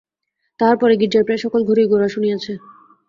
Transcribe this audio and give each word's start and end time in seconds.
তাহার 0.59 0.77
পরে 0.81 0.93
গির্জার 1.01 1.25
প্রায় 1.25 1.41
সকল 1.45 1.61
ঘড়িই 1.69 1.89
গোরা 1.91 2.07
শুনিয়াছে। 2.07 2.53